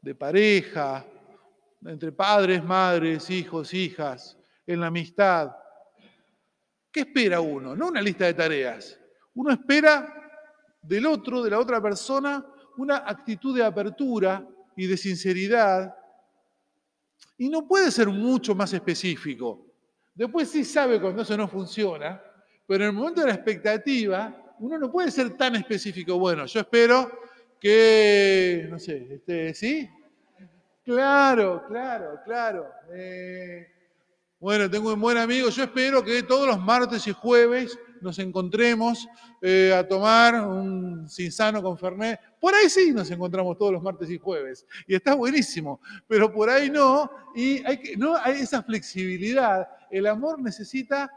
de 0.02 0.16
pareja, 0.16 1.06
entre 1.82 2.10
padres, 2.10 2.64
madres, 2.64 3.30
hijos, 3.30 3.72
hijas, 3.72 4.36
en 4.66 4.80
la 4.80 4.88
amistad, 4.88 5.52
¿qué 6.90 7.02
espera 7.02 7.40
uno? 7.40 7.76
No 7.76 7.86
una 7.86 8.02
lista 8.02 8.24
de 8.24 8.34
tareas. 8.34 8.96
Uno 9.34 9.50
espera 9.52 10.14
del 10.82 11.06
otro, 11.06 11.42
de 11.42 11.50
la 11.50 11.58
otra 11.58 11.80
persona, 11.80 12.44
una 12.76 12.98
actitud 12.98 13.56
de 13.56 13.64
apertura 13.64 14.46
y 14.76 14.86
de 14.86 14.96
sinceridad. 14.96 15.94
Y 17.38 17.48
no 17.48 17.66
puede 17.66 17.90
ser 17.90 18.08
mucho 18.08 18.54
más 18.54 18.72
específico. 18.72 19.66
Después 20.14 20.48
sí 20.48 20.64
sabe 20.64 21.00
cuando 21.00 21.22
eso 21.22 21.36
no 21.36 21.48
funciona, 21.48 22.20
pero 22.66 22.84
en 22.84 22.90
el 22.90 22.96
momento 22.96 23.20
de 23.20 23.28
la 23.28 23.34
expectativa, 23.34 24.54
uno 24.58 24.78
no 24.78 24.90
puede 24.90 25.10
ser 25.10 25.36
tan 25.36 25.56
específico. 25.56 26.18
Bueno, 26.18 26.46
yo 26.46 26.60
espero 26.60 27.10
que, 27.58 28.66
no 28.70 28.78
sé, 28.78 29.14
este, 29.14 29.54
¿sí? 29.54 29.88
Claro, 30.84 31.64
claro, 31.68 32.20
claro. 32.24 32.66
Eh, 32.92 33.66
bueno, 34.38 34.70
tengo 34.70 34.92
un 34.92 35.00
buen 35.00 35.18
amigo. 35.18 35.50
Yo 35.50 35.64
espero 35.64 36.02
que 36.02 36.22
todos 36.22 36.46
los 36.46 36.60
martes 36.60 37.06
y 37.06 37.12
jueves 37.12 37.78
nos 38.00 38.18
encontremos 38.18 39.08
eh, 39.40 39.72
a 39.74 39.86
tomar 39.86 40.34
un 40.46 41.08
sinsano 41.08 41.62
con 41.62 41.78
Fernet. 41.78 42.20
Por 42.40 42.54
ahí 42.54 42.68
sí 42.68 42.92
nos 42.92 43.10
encontramos 43.10 43.56
todos 43.58 43.72
los 43.72 43.82
martes 43.82 44.10
y 44.10 44.18
jueves. 44.18 44.66
Y 44.86 44.94
está 44.94 45.14
buenísimo. 45.14 45.80
Pero 46.06 46.32
por 46.32 46.50
ahí 46.50 46.70
no. 46.70 47.10
Y 47.34 47.64
hay 47.66 47.94
no 47.96 48.16
hay 48.16 48.40
esa 48.40 48.62
flexibilidad. 48.62 49.68
El 49.90 50.06
amor 50.06 50.40
necesita 50.40 51.10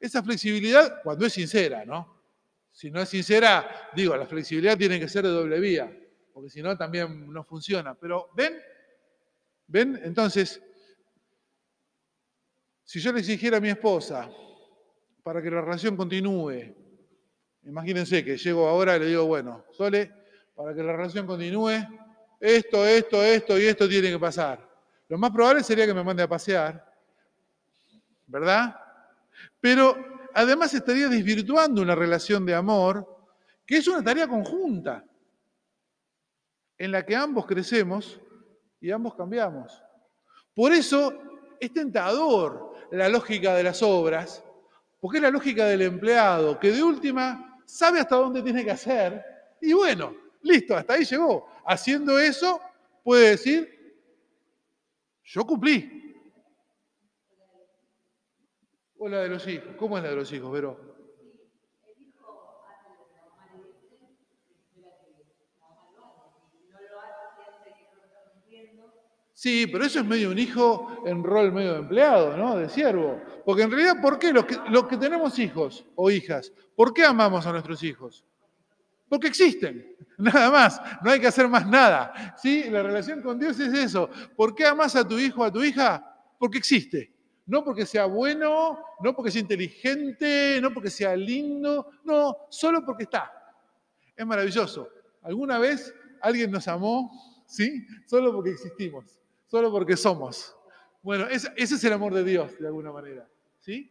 esa 0.00 0.22
flexibilidad, 0.22 1.02
cuando 1.02 1.24
es 1.26 1.32
sincera, 1.32 1.84
¿no? 1.84 2.14
Si 2.70 2.90
no 2.90 3.00
es 3.00 3.08
sincera, 3.08 3.90
digo, 3.94 4.16
la 4.16 4.26
flexibilidad 4.26 4.76
tiene 4.76 5.00
que 5.00 5.08
ser 5.08 5.24
de 5.24 5.30
doble 5.30 5.60
vía, 5.60 5.90
porque 6.32 6.50
si 6.50 6.60
no 6.60 6.76
también 6.76 7.32
no 7.32 7.44
funciona. 7.44 7.94
Pero, 7.94 8.28
¿ven? 8.34 8.54
¿Ven? 9.66 10.00
Entonces, 10.02 10.60
si 12.84 13.00
yo 13.00 13.12
le 13.12 13.20
exigiera 13.20 13.56
a 13.56 13.60
mi 13.60 13.70
esposa 13.70 14.30
para 15.24 15.42
que 15.42 15.50
la 15.50 15.62
relación 15.62 15.96
continúe, 15.96 16.76
imagínense 17.64 18.22
que 18.22 18.36
llego 18.36 18.68
ahora 18.68 18.94
y 18.96 19.00
le 19.00 19.06
digo, 19.06 19.24
bueno, 19.24 19.64
Sole, 19.72 20.12
para 20.54 20.74
que 20.74 20.82
la 20.82 20.92
relación 20.92 21.26
continúe, 21.26 21.72
esto, 22.38 22.86
esto, 22.86 23.22
esto 23.24 23.58
y 23.58 23.64
esto 23.64 23.88
tiene 23.88 24.10
que 24.10 24.18
pasar. 24.18 24.60
Lo 25.08 25.16
más 25.16 25.30
probable 25.30 25.64
sería 25.64 25.86
que 25.86 25.94
me 25.94 26.04
mande 26.04 26.22
a 26.22 26.28
pasear, 26.28 26.92
¿verdad? 28.26 28.78
Pero 29.60 29.96
además 30.34 30.74
estaría 30.74 31.08
desvirtuando 31.08 31.80
una 31.80 31.94
relación 31.94 32.44
de 32.44 32.54
amor 32.54 33.08
que 33.66 33.78
es 33.78 33.88
una 33.88 34.04
tarea 34.04 34.28
conjunta. 34.28 35.04
en 36.76 36.90
la 36.90 37.06
que 37.06 37.14
ambos 37.16 37.46
crecemos 37.46 38.20
y 38.80 38.90
ambos 38.90 39.14
cambiamos. 39.14 39.80
Por 40.52 40.72
eso 40.72 41.14
es 41.60 41.72
tentador 41.72 42.74
la 42.90 43.08
lógica 43.08 43.54
de 43.54 43.62
las 43.62 43.80
obras, 43.82 44.44
porque 45.04 45.18
es 45.18 45.22
la 45.22 45.30
lógica 45.30 45.66
del 45.66 45.82
empleado, 45.82 46.58
que 46.58 46.72
de 46.72 46.82
última 46.82 47.60
sabe 47.66 48.00
hasta 48.00 48.16
dónde 48.16 48.40
tiene 48.40 48.64
que 48.64 48.70
hacer, 48.70 49.22
y 49.60 49.74
bueno, 49.74 50.16
listo, 50.40 50.74
hasta 50.74 50.94
ahí 50.94 51.04
llegó. 51.04 51.46
Haciendo 51.66 52.18
eso, 52.18 52.58
puede 53.02 53.32
decir, 53.32 54.00
yo 55.24 55.44
cumplí. 55.44 56.16
O 58.96 59.06
la 59.06 59.20
de 59.20 59.28
los 59.28 59.46
hijos. 59.46 59.74
¿Cómo 59.76 59.98
es 59.98 60.04
la 60.04 60.08
de 60.08 60.16
los 60.16 60.32
hijos, 60.32 60.50
Vero? 60.50 60.93
Sí, 69.44 69.66
pero 69.66 69.84
eso 69.84 70.00
es 70.00 70.06
medio 70.06 70.30
un 70.30 70.38
hijo 70.38 71.02
en 71.04 71.22
rol 71.22 71.52
medio 71.52 71.76
empleado, 71.76 72.34
¿no? 72.34 72.56
De 72.56 72.66
siervo. 72.70 73.20
Porque 73.44 73.64
en 73.64 73.70
realidad, 73.70 74.00
¿por 74.00 74.18
qué 74.18 74.32
los 74.32 74.46
que, 74.46 74.56
los 74.70 74.88
que 74.88 74.96
tenemos 74.96 75.38
hijos 75.38 75.84
o 75.96 76.10
hijas, 76.10 76.50
por 76.74 76.94
qué 76.94 77.04
amamos 77.04 77.46
a 77.46 77.52
nuestros 77.52 77.82
hijos? 77.82 78.24
Porque 79.06 79.26
existen, 79.26 79.96
nada 80.16 80.50
más, 80.50 80.80
no 81.02 81.10
hay 81.10 81.20
que 81.20 81.26
hacer 81.26 81.46
más 81.46 81.66
nada. 81.66 82.34
¿sí? 82.38 82.70
La 82.70 82.82
relación 82.82 83.20
con 83.20 83.38
Dios 83.38 83.60
es 83.60 83.74
eso. 83.74 84.08
¿Por 84.34 84.54
qué 84.54 84.64
amas 84.64 84.96
a 84.96 85.06
tu 85.06 85.18
hijo 85.18 85.42
o 85.42 85.44
a 85.44 85.52
tu 85.52 85.62
hija? 85.62 86.02
Porque 86.38 86.56
existe. 86.56 87.12
No 87.44 87.62
porque 87.62 87.84
sea 87.84 88.06
bueno, 88.06 88.78
no 89.02 89.14
porque 89.14 89.30
sea 89.30 89.42
inteligente, 89.42 90.58
no 90.62 90.72
porque 90.72 90.88
sea 90.88 91.14
lindo, 91.14 91.90
no, 92.02 92.34
solo 92.48 92.82
porque 92.82 93.02
está. 93.02 93.30
Es 94.16 94.24
maravilloso. 94.24 94.88
¿Alguna 95.20 95.58
vez 95.58 95.94
alguien 96.22 96.50
nos 96.50 96.66
amó? 96.66 97.44
¿Sí? 97.46 97.86
Solo 98.06 98.32
porque 98.32 98.52
existimos 98.52 99.20
solo 99.54 99.70
porque 99.70 99.96
somos. 99.96 100.56
Bueno, 101.00 101.28
ese, 101.28 101.52
es 101.56 101.84
el 101.84 101.92
amor 101.92 102.12
de 102.12 102.24
Dios, 102.24 102.58
de 102.58 102.66
alguna 102.66 102.90
manera. 102.90 103.24
¿Sí? 103.60 103.88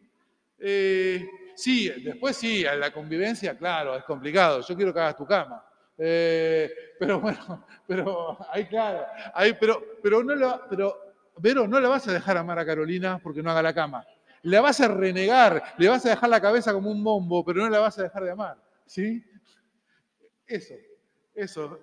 Eh, 0.59 1.25
sí, 1.55 1.89
después 2.03 2.35
sí, 2.35 2.63
la 2.63 2.91
convivencia, 2.91 3.57
claro, 3.57 3.95
es 3.95 4.03
complicado. 4.03 4.59
Yo 4.59 4.75
quiero 4.75 4.93
que 4.93 4.99
hagas 4.99 5.15
tu 5.15 5.25
cama. 5.25 5.65
Eh, 5.97 6.69
pero 6.99 7.21
bueno, 7.21 7.65
pero 7.87 8.37
ahí 8.51 8.65
claro, 8.65 9.05
ahí, 9.33 9.55
pero, 9.57 9.81
pero 10.01 10.21
no 10.21 10.35
lo, 10.35 10.67
pero, 10.69 11.13
Vero, 11.37 11.65
no 11.65 11.79
la 11.79 11.87
vas 11.87 12.09
a 12.09 12.11
dejar 12.11 12.35
amar 12.35 12.59
a 12.59 12.65
Carolina 12.65 13.21
porque 13.23 13.41
no 13.41 13.49
haga 13.49 13.61
la 13.61 13.73
cama. 13.73 14.05
La 14.41 14.59
vas 14.59 14.81
a 14.81 14.89
renegar, 14.89 15.63
le 15.77 15.87
vas 15.87 16.05
a 16.05 16.09
dejar 16.09 16.29
la 16.29 16.41
cabeza 16.41 16.73
como 16.73 16.91
un 16.91 17.01
bombo, 17.01 17.45
pero 17.45 17.61
no 17.61 17.69
la 17.69 17.79
vas 17.79 17.97
a 17.99 18.03
dejar 18.03 18.25
de 18.25 18.31
amar. 18.31 18.57
¿Sí? 18.85 19.23
Eso, 20.45 20.73
eso. 21.33 21.79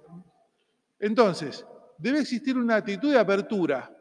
Entonces, 0.99 1.65
debe 2.01 2.21
existir 2.21 2.57
una 2.57 2.77
actitud 2.77 3.13
de 3.13 3.19
apertura, 3.19 3.95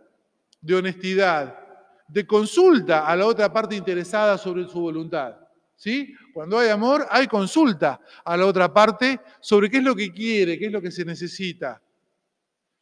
de 0.62 0.75
honestidad, 0.75 1.60
de 2.08 2.25
consulta 2.25 3.06
a 3.06 3.15
la 3.15 3.25
otra 3.25 3.51
parte 3.51 3.75
interesada 3.75 4.38
sobre 4.38 4.68
su 4.68 4.79
voluntad. 4.79 5.36
¿Sí? 5.75 6.13
Cuando 6.34 6.60
hay 6.60 6.70
amor, 6.70 7.08
hay 7.10 7.27
consulta 7.27 8.01
a 8.25 8.36
la 8.36 8.46
otra 8.46 8.74
parte 8.74 9.20
sobre 9.39 9.70
qué 9.70 9.77
es 9.77 9.84
lo 9.84 9.96
que 9.96 10.12
quiere, 10.12 10.60
qué 10.60 10.65
es 10.65 10.72
lo 10.72 10.82
que 10.82 10.91
se 10.91 11.06
necesita. 11.06 11.82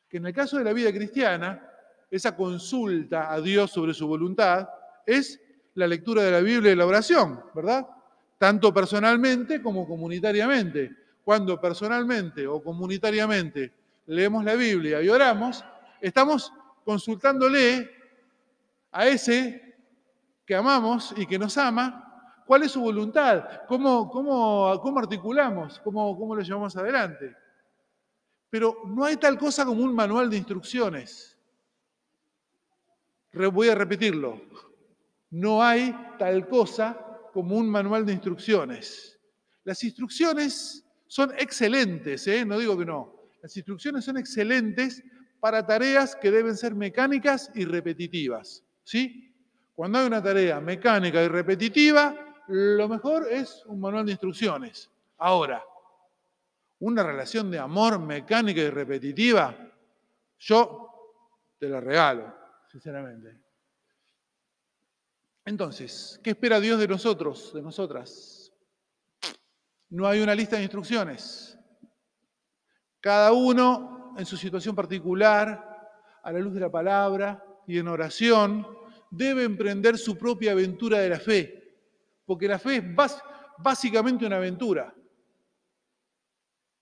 Que 0.10 0.18
en 0.18 0.26
el 0.26 0.34
caso 0.34 0.58
de 0.58 0.64
la 0.64 0.74
vida 0.74 0.92
cristiana, 0.92 1.62
esa 2.10 2.36
consulta 2.36 3.32
a 3.32 3.40
Dios 3.40 3.70
sobre 3.70 3.94
su 3.94 4.08
voluntad 4.08 4.68
es 5.06 5.40
la 5.76 5.86
lectura 5.86 6.24
de 6.24 6.32
la 6.32 6.40
Biblia 6.40 6.72
y 6.72 6.76
la 6.76 6.88
oración, 6.88 7.40
¿verdad? 7.54 7.86
Tanto 8.40 8.74
personalmente 8.74 9.62
como 9.62 9.88
comunitariamente. 9.88 10.92
Cuando 11.24 11.60
personalmente 11.62 12.48
o 12.48 12.64
comunitariamente 12.64 13.74
leemos 14.08 14.44
la 14.44 14.56
Biblia 14.56 15.02
y 15.02 15.10
oramos, 15.10 15.64
estamos 16.02 16.52
consultándole 16.84 17.90
a 18.92 19.08
ese 19.08 19.76
que 20.46 20.56
amamos 20.56 21.14
y 21.18 21.26
que 21.26 21.38
nos 21.38 21.58
ama, 21.58 22.44
cuál 22.46 22.64
es 22.64 22.72
su 22.72 22.82
voluntad, 22.82 23.66
cómo, 23.68 24.10
cómo, 24.10 24.80
cómo 24.82 25.00
articulamos, 25.00 25.80
cómo, 25.82 26.18
cómo 26.18 26.36
lo 26.36 26.42
llevamos 26.42 26.76
adelante. 26.78 27.36
Pero 28.50 28.78
no 28.86 29.04
hay 29.04 29.18
tal 29.18 29.38
cosa 29.38 29.66
como 29.66 29.84
un 29.84 29.94
manual 29.94 30.30
de 30.30 30.38
instrucciones. 30.38 31.38
Voy 33.34 33.68
a 33.68 33.76
repetirlo. 33.76 34.42
No 35.30 35.62
hay 35.62 35.94
tal 36.18 36.48
cosa 36.48 36.98
como 37.34 37.58
un 37.58 37.70
manual 37.70 38.06
de 38.06 38.14
instrucciones. 38.14 39.20
Las 39.66 39.84
instrucciones 39.84 40.86
son 41.08 41.34
excelentes, 41.38 42.26
¿eh? 42.28 42.46
no 42.46 42.58
digo 42.58 42.78
que 42.78 42.86
no, 42.86 43.17
las 43.42 43.56
instrucciones 43.56 44.06
son 44.06 44.18
excelentes 44.18 45.04
para 45.40 45.66
tareas 45.66 46.16
que 46.16 46.32
deben 46.32 46.58
ser 46.58 46.76
mecánicas 46.76 47.52
y 47.56 47.66
repetitivas. 47.66 48.64
¿sí? 48.84 49.34
Cuando 49.76 50.00
hay 50.00 50.08
una 50.08 50.22
tarea 50.24 50.60
mecánica 50.60 51.24
y 51.24 51.28
repetitiva, 51.28 52.16
lo 52.48 52.88
mejor 52.88 53.28
es 53.32 53.64
un 53.66 53.80
manual 53.80 54.06
de 54.06 54.14
instrucciones. 54.14 54.90
Ahora, 55.18 55.64
una 56.80 57.04
relación 57.04 57.52
de 57.52 57.60
amor 57.60 58.00
mecánica 58.00 58.62
y 58.62 58.70
repetitiva, 58.70 59.56
yo 60.40 60.88
te 61.60 61.68
la 61.68 61.80
regalo, 61.80 62.34
sinceramente. 62.72 63.38
Entonces, 65.46 66.20
¿qué 66.24 66.32
espera 66.32 66.60
Dios 66.60 66.80
de 66.80 66.88
nosotros, 66.88 67.54
de 67.54 67.62
nosotras? 67.62 68.52
No 69.90 70.06
hay 70.06 70.22
una 70.22 70.36
lista 70.36 70.58
de 70.58 70.64
instrucciones. 70.64 71.57
Cada 73.00 73.32
uno 73.32 74.14
en 74.18 74.26
su 74.26 74.38
situación 74.38 74.76
particular, 74.76 75.68
a 76.24 76.32
la 76.32 76.40
luz 76.40 76.54
de 76.54 76.60
la 76.60 76.72
palabra 76.72 77.44
y 77.68 77.78
en 77.78 77.88
oración, 77.88 78.68
debe 79.10 79.44
emprender 79.44 79.98
su 79.98 80.18
propia 80.18 80.52
aventura 80.52 81.00
de 81.00 81.10
la 81.10 81.20
fe, 81.20 81.78
porque 82.26 82.48
la 82.48 82.60
fe 82.60 82.78
es 82.78 82.84
básicamente 83.58 84.26
una 84.26 84.38
aventura. 84.38 84.94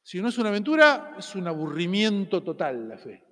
Si 0.02 0.22
no 0.22 0.30
es 0.30 0.38
una 0.38 0.50
aventura, 0.50 1.16
es 1.18 1.36
un 1.36 1.48
aburrimiento 1.48 2.44
total 2.44 2.88
la 2.88 2.98
fe. 2.98 3.24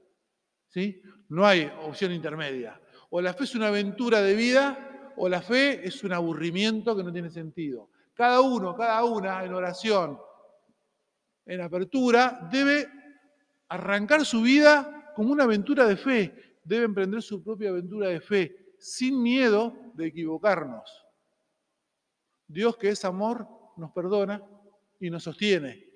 ¿Sí? 0.69 1.01
No 1.29 1.45
hay 1.45 1.71
opción 1.83 2.11
intermedia. 2.11 2.79
O 3.11 3.21
la 3.21 3.33
fe 3.33 3.43
es 3.43 3.53
una 3.53 3.67
aventura 3.67 4.21
de 4.21 4.33
vida, 4.33 5.11
o 5.17 5.29
la 5.29 5.41
fe 5.41 5.87
es 5.87 6.03
un 6.03 6.13
aburrimiento 6.13 6.95
que 6.95 7.03
no 7.03 7.13
tiene 7.13 7.29
sentido. 7.29 7.91
Cada 8.15 8.41
uno, 8.41 8.75
cada 8.75 9.03
una 9.03 9.43
en 9.43 9.53
oración, 9.53 10.19
en 11.45 11.61
apertura, 11.61 12.47
debe 12.51 12.87
arrancar 13.69 14.25
su 14.25 14.41
vida 14.41 15.11
como 15.15 15.31
una 15.31 15.43
aventura 15.43 15.85
de 15.85 15.97
fe, 15.97 16.57
debe 16.63 16.85
emprender 16.85 17.21
su 17.21 17.43
propia 17.43 17.69
aventura 17.69 18.07
de 18.09 18.21
fe, 18.21 18.75
sin 18.77 19.21
miedo 19.21 19.75
de 19.93 20.07
equivocarnos. 20.07 21.05
Dios 22.47 22.77
que 22.77 22.89
es 22.89 23.05
amor 23.05 23.47
nos 23.77 23.91
perdona 23.91 24.43
y 24.99 25.09
nos 25.09 25.23
sostiene, 25.23 25.87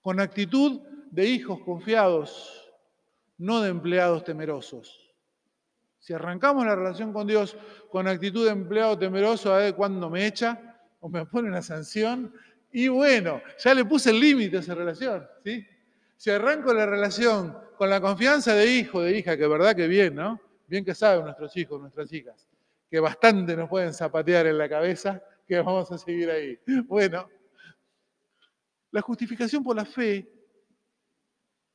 con 0.00 0.20
actitud 0.20 0.80
de 1.10 1.26
hijos 1.26 1.60
confiados, 1.60 2.72
no 3.38 3.60
de 3.60 3.70
empleados 3.70 4.24
temerosos. 4.24 5.14
Si 5.98 6.12
arrancamos 6.12 6.66
la 6.66 6.76
relación 6.76 7.12
con 7.12 7.26
Dios 7.26 7.56
con 7.90 8.06
actitud 8.08 8.44
de 8.44 8.52
empleado 8.52 8.98
temeroso, 8.98 9.54
a 9.54 9.58
ver 9.58 9.74
cuándo 9.74 10.10
me 10.10 10.26
echa 10.26 10.78
o 11.00 11.08
me 11.08 11.24
pone 11.24 11.48
una 11.48 11.62
sanción, 11.62 12.34
y 12.76 12.88
bueno, 12.88 13.40
ya 13.56 13.72
le 13.72 13.84
puse 13.84 14.10
el 14.10 14.18
límite 14.18 14.56
a 14.56 14.60
esa 14.60 14.74
relación, 14.74 15.24
¿sí? 15.44 15.64
Si 16.16 16.28
arranco 16.28 16.74
la 16.74 16.84
relación 16.84 17.56
con 17.78 17.88
la 17.88 18.00
confianza 18.00 18.52
de 18.52 18.66
hijo, 18.66 19.00
de 19.00 19.16
hija, 19.16 19.36
que 19.36 19.46
verdad 19.46 19.76
que 19.76 19.86
bien, 19.86 20.16
¿no? 20.16 20.40
Bien 20.66 20.84
que 20.84 20.92
saben 20.92 21.24
nuestros 21.24 21.56
hijos, 21.56 21.80
nuestras 21.80 22.12
hijas, 22.12 22.48
que 22.90 22.98
bastante 22.98 23.54
nos 23.54 23.68
pueden 23.68 23.94
zapatear 23.94 24.48
en 24.48 24.58
la 24.58 24.68
cabeza, 24.68 25.22
que 25.46 25.60
vamos 25.60 25.92
a 25.92 25.98
seguir 25.98 26.28
ahí. 26.28 26.58
Bueno, 26.88 27.30
la 28.90 29.00
justificación 29.02 29.62
por 29.62 29.76
la 29.76 29.84
fe 29.84 30.28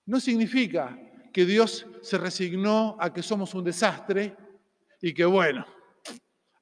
no 0.05 0.19
significa 0.19 0.99
que 1.31 1.45
Dios 1.45 1.87
se 2.01 2.17
resignó 2.17 2.97
a 2.99 3.13
que 3.13 3.23
somos 3.23 3.53
un 3.53 3.63
desastre 3.63 4.35
y 4.99 5.13
que, 5.13 5.23
bueno, 5.23 5.65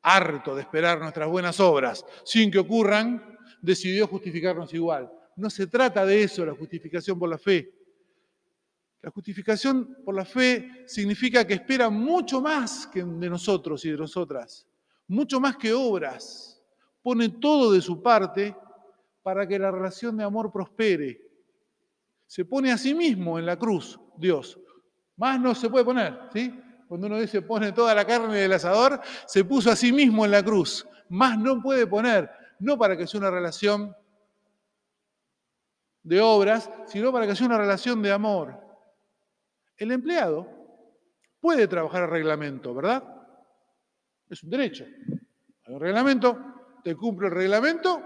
harto 0.04 0.54
de 0.54 0.62
esperar 0.62 1.00
nuestras 1.00 1.28
buenas 1.28 1.60
obras 1.60 2.06
sin 2.24 2.52
que 2.52 2.60
ocurran, 2.60 3.37
decidió 3.62 4.08
justificarnos 4.08 4.74
igual. 4.74 5.12
No 5.36 5.50
se 5.50 5.68
trata 5.68 6.06
de 6.06 6.24
eso, 6.24 6.46
la 6.46 6.54
justificación 6.54 7.20
por 7.20 7.30
la 7.30 7.38
fe. 7.38 7.74
La 9.02 9.12
justificación 9.12 9.98
por 10.04 10.16
la 10.16 10.26
fe 10.26 10.84
significa 10.88 11.46
que 11.46 11.54
espera 11.54 11.90
mucho 11.90 12.42
más 12.42 12.88
que 12.88 13.04
de 13.04 13.30
nosotros 13.30 13.86
y 13.86 13.92
de 13.92 13.98
nosotras, 13.98 14.68
mucho 15.08 15.40
más 15.40 15.56
que 15.56 15.72
obras. 15.72 16.62
Pone 17.04 17.30
todo 17.30 17.72
de 17.72 17.82
su 17.82 18.02
parte 18.02 18.56
para 19.22 19.48
que 19.48 19.60
la 19.60 19.72
relación 19.72 20.18
de 20.18 20.24
amor 20.24 20.52
prospere. 20.52 21.22
Se 22.26 22.44
pone 22.44 22.72
a 22.72 22.78
sí 22.78 22.94
mismo 22.94 23.38
en 23.38 23.46
la 23.46 23.58
cruz, 23.58 24.00
Dios. 24.18 24.60
Más 25.16 25.40
no 25.40 25.54
se 25.56 25.70
puede 25.70 25.86
poner, 25.86 26.20
¿sí? 26.34 26.54
Cuando 26.88 27.08
uno 27.08 27.20
dice 27.20 27.42
pone 27.42 27.72
toda 27.72 27.94
la 27.94 28.06
carne 28.06 28.38
del 28.38 28.54
asador, 28.54 29.00
se 29.26 29.44
puso 29.44 29.70
a 29.70 29.76
sí 29.76 29.92
mismo 29.92 30.26
en 30.26 30.32
la 30.32 30.44
cruz. 30.44 30.88
Más 31.10 31.38
no 31.38 31.62
puede 31.62 31.86
poner 31.86 32.30
no 32.60 32.78
para 32.78 32.98
que 32.98 33.08
sea 33.08 33.20
una 33.20 33.32
relación 33.32 33.96
de 36.04 36.22
obras, 36.22 36.72
sino 36.88 37.12
para 37.12 37.28
que 37.28 37.36
sea 37.36 37.48
una 37.48 37.58
relación 37.58 38.02
de 38.02 38.12
amor. 38.12 38.60
El 39.76 39.92
empleado 39.92 40.48
puede 41.40 41.68
trabajar 41.68 42.04
a 42.04 42.08
reglamento, 42.08 42.74
¿verdad? 42.74 43.04
Es 44.30 44.44
un 44.44 44.50
derecho. 44.50 44.86
Un 45.68 45.80
reglamento, 45.80 46.38
te 46.84 46.96
cumple 46.96 47.28
el 47.28 47.34
reglamento 47.34 48.02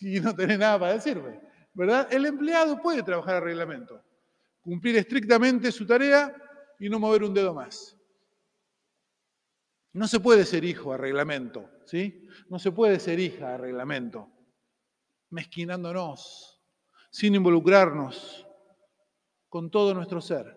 y 0.00 0.20
no 0.20 0.34
tenés 0.34 0.58
nada 0.58 0.78
para 0.78 0.92
decirme, 0.94 1.40
¿verdad? 1.72 2.06
El 2.12 2.26
empleado 2.26 2.80
puede 2.82 3.02
trabajar 3.02 3.36
a 3.36 3.40
reglamento, 3.40 4.02
cumplir 4.60 4.96
estrictamente 4.96 5.72
su 5.72 5.86
tarea 5.86 6.34
y 6.78 6.88
no 6.88 6.98
mover 6.98 7.24
un 7.24 7.32
dedo 7.32 7.54
más. 7.54 7.96
No 9.94 10.08
se 10.08 10.20
puede 10.20 10.44
ser 10.46 10.64
hijo 10.64 10.92
a 10.92 10.96
reglamento, 10.96 11.68
¿sí? 11.84 12.26
No 12.48 12.58
se 12.58 12.72
puede 12.72 12.98
ser 12.98 13.20
hija 13.20 13.54
a 13.54 13.58
reglamento, 13.58 14.30
mezquinándonos, 15.30 16.62
sin 17.10 17.34
involucrarnos 17.34 18.46
con 19.50 19.70
todo 19.70 19.92
nuestro 19.92 20.22
ser 20.22 20.56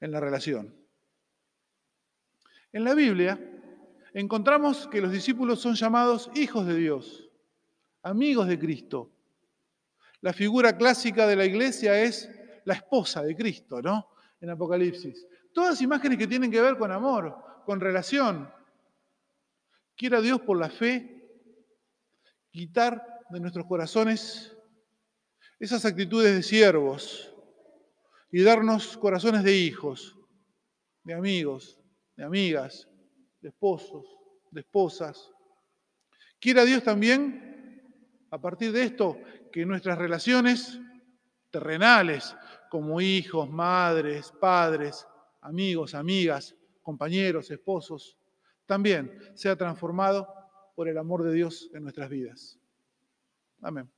en 0.00 0.10
la 0.10 0.20
relación. 0.20 0.74
En 2.72 2.84
la 2.84 2.94
Biblia 2.94 3.38
encontramos 4.14 4.88
que 4.88 5.02
los 5.02 5.12
discípulos 5.12 5.60
son 5.60 5.74
llamados 5.74 6.30
hijos 6.34 6.66
de 6.66 6.76
Dios, 6.76 7.28
amigos 8.02 8.48
de 8.48 8.58
Cristo. 8.58 9.12
La 10.22 10.32
figura 10.32 10.78
clásica 10.78 11.26
de 11.26 11.36
la 11.36 11.44
iglesia 11.44 12.00
es 12.00 12.30
la 12.64 12.74
esposa 12.74 13.22
de 13.22 13.36
Cristo, 13.36 13.82
¿no? 13.82 14.08
En 14.40 14.48
Apocalipsis. 14.48 15.26
Todas 15.52 15.82
imágenes 15.82 16.16
que 16.18 16.26
tienen 16.26 16.50
que 16.50 16.60
ver 16.60 16.78
con 16.78 16.90
amor, 16.90 17.36
con 17.66 17.80
relación. 17.80 18.48
Quiera 19.96 20.20
Dios 20.20 20.40
por 20.40 20.56
la 20.56 20.70
fe 20.70 21.12
quitar 22.50 23.04
de 23.28 23.40
nuestros 23.40 23.66
corazones 23.66 24.56
esas 25.58 25.84
actitudes 25.84 26.34
de 26.34 26.42
siervos 26.42 27.34
y 28.30 28.42
darnos 28.42 28.96
corazones 28.96 29.42
de 29.42 29.56
hijos, 29.56 30.16
de 31.02 31.14
amigos, 31.14 31.78
de 32.16 32.24
amigas, 32.24 32.88
de 33.40 33.48
esposos, 33.48 34.06
de 34.50 34.60
esposas. 34.60 35.32
Quiera 36.38 36.64
Dios 36.64 36.84
también, 36.84 37.82
a 38.30 38.40
partir 38.40 38.70
de 38.72 38.84
esto, 38.84 39.18
que 39.50 39.66
nuestras 39.66 39.98
relaciones 39.98 40.78
terrenales, 41.50 42.36
como 42.70 43.00
hijos, 43.00 43.50
madres, 43.50 44.32
padres, 44.40 45.06
amigos, 45.40 45.94
amigas, 45.94 46.54
compañeros, 46.86 47.50
esposos, 47.50 48.16
también 48.64 49.10
sea 49.34 49.56
transformado 49.56 50.32
por 50.76 50.88
el 50.88 50.96
amor 50.98 51.24
de 51.24 51.32
Dios 51.32 51.68
en 51.74 51.82
nuestras 51.82 52.08
vidas. 52.08 52.60
Amén. 53.60 53.90